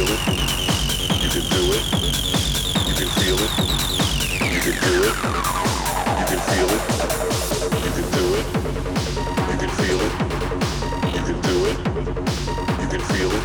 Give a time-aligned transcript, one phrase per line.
[0.00, 0.22] feel it.
[1.20, 1.84] You can do it.
[2.88, 3.52] You can feel it.
[4.40, 5.14] You can do it.
[6.18, 6.82] You can feel it.
[7.84, 8.46] You can do it.
[9.50, 10.14] You can feel it.
[11.14, 11.76] You can do it.
[12.80, 13.44] You can feel it.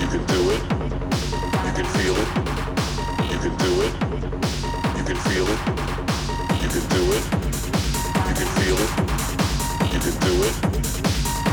[0.00, 0.62] You can do it.
[1.64, 2.28] You can feel it.
[3.30, 3.92] You can do it.
[4.96, 5.60] You can feel it.
[6.62, 7.24] You can do it.
[8.26, 8.90] You can feel it.
[9.92, 10.54] You can do it.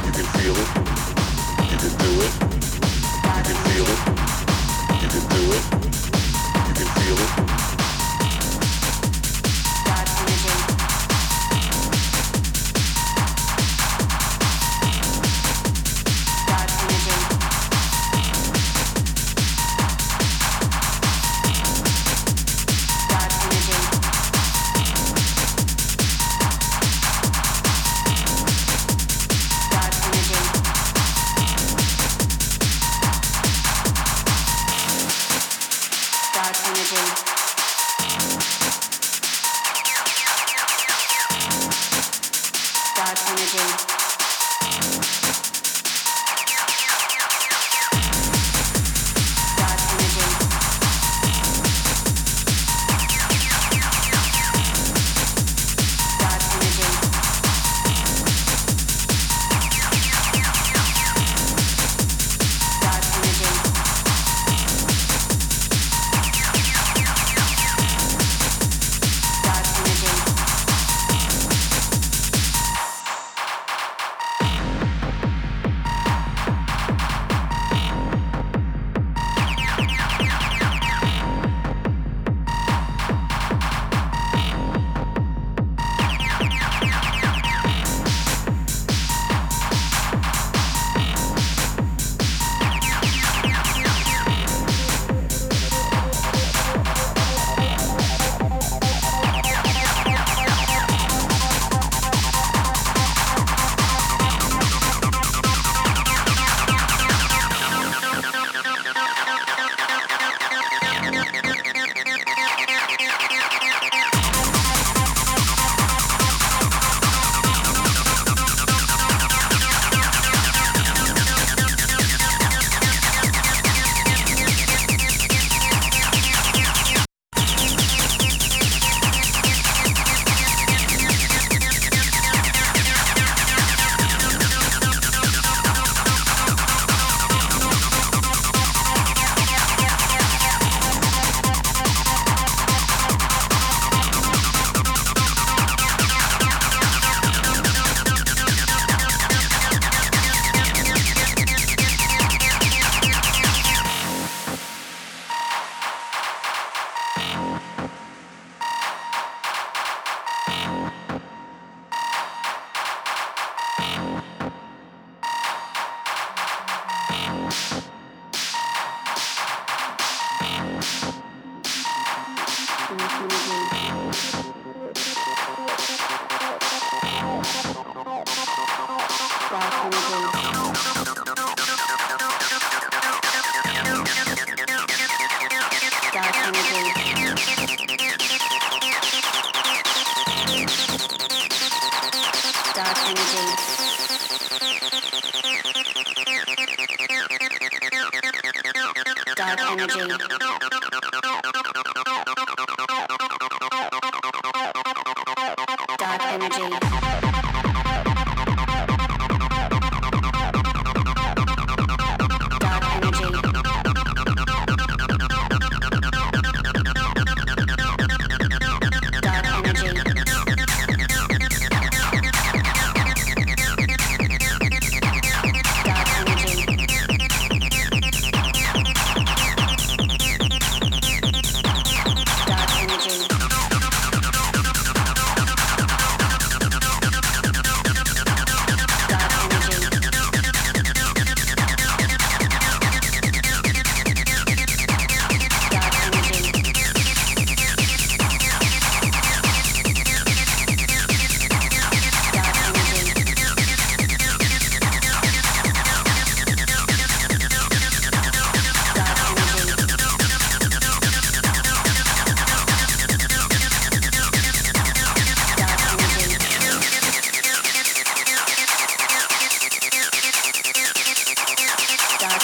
[0.05, 0.69] You can feel it.
[1.69, 2.50] You can do it.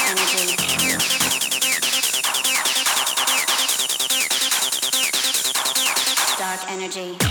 [0.09, 0.55] energy.
[6.37, 7.26] Dark energy.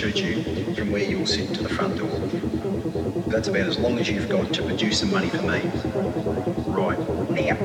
[0.00, 2.08] Shoot you from where you'll sit to the front door.
[3.26, 5.60] That's about as long as you've got to produce some money for me.
[6.68, 6.98] Right
[7.28, 7.58] now.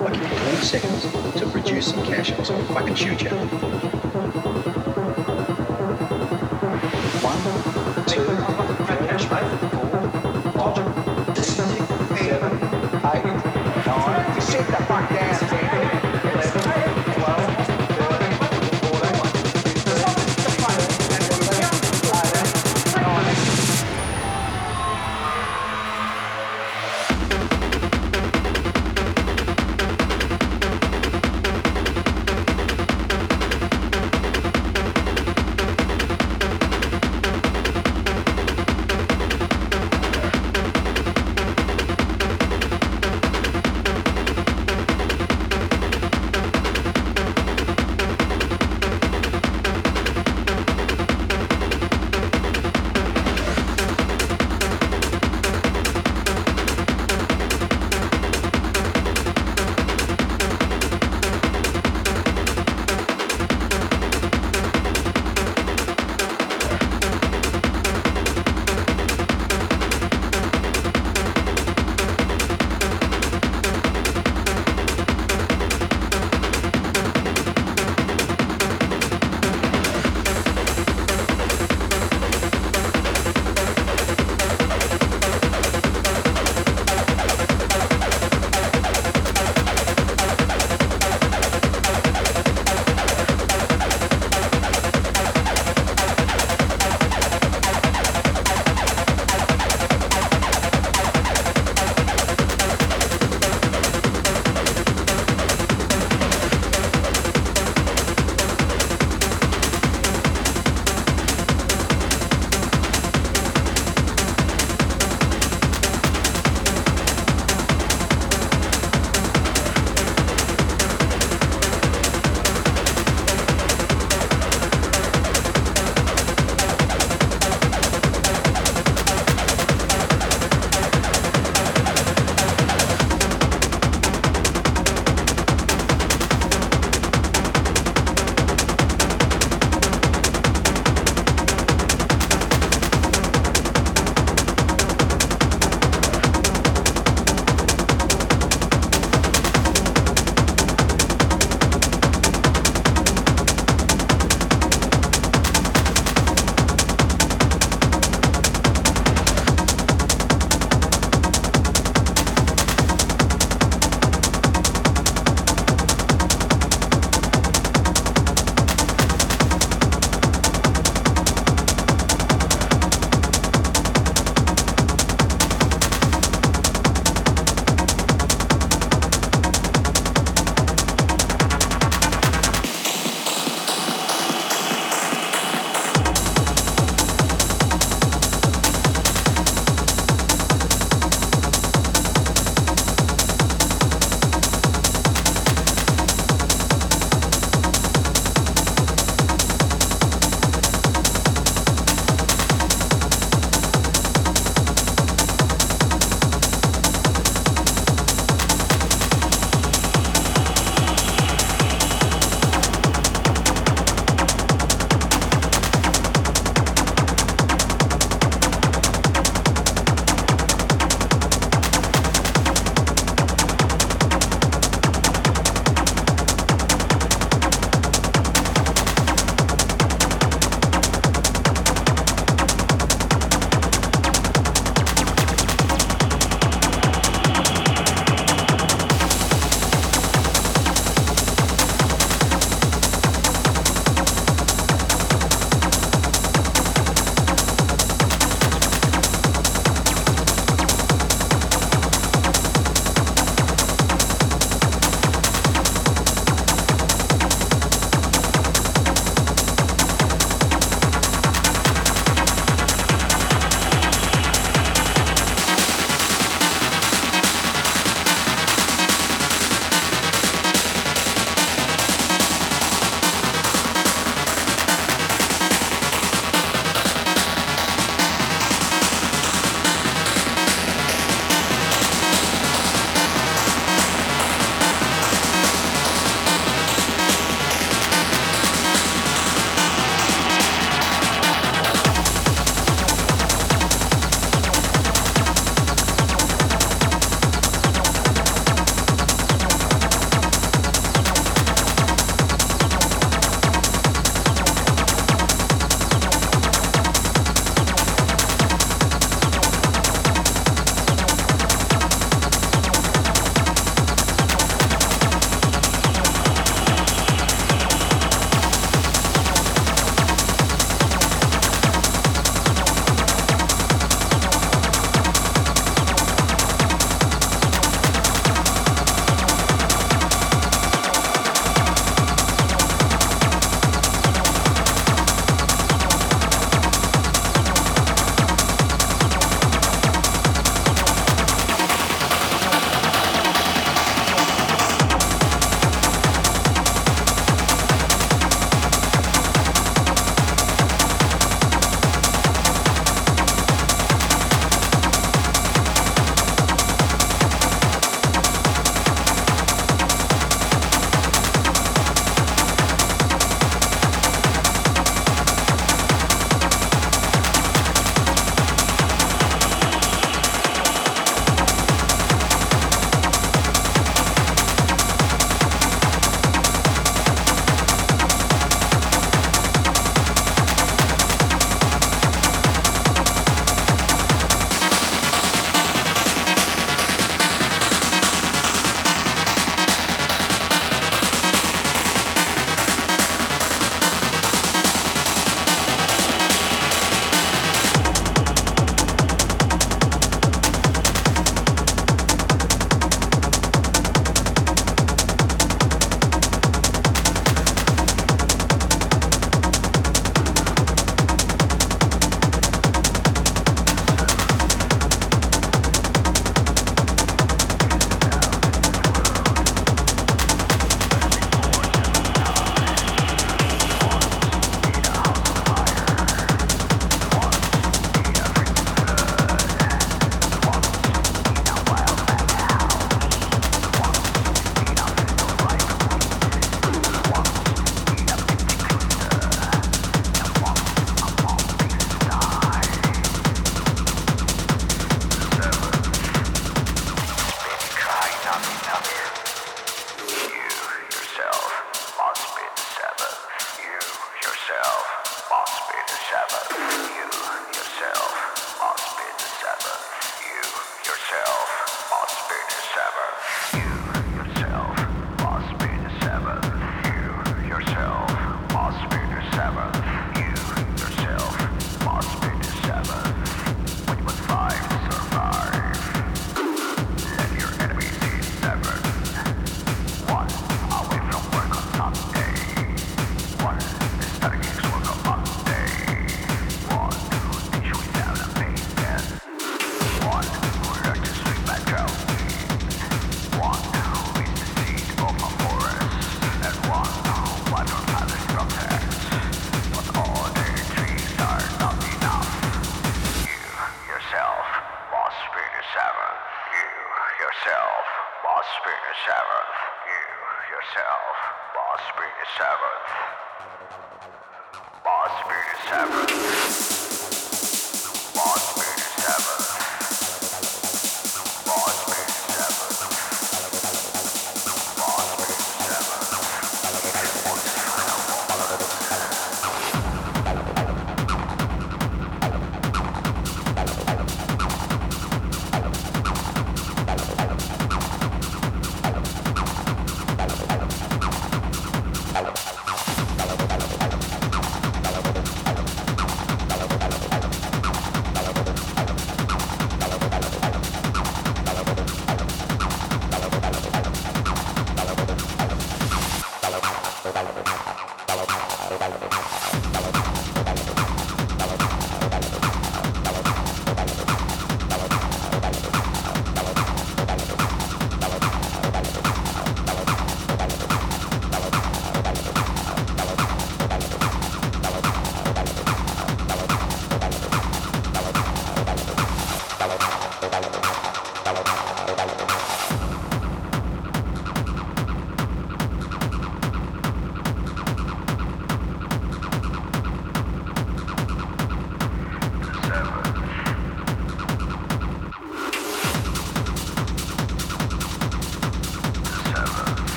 [0.00, 1.02] I give you 20 seconds
[1.38, 3.71] to produce some cash, else I'll fucking shoot you.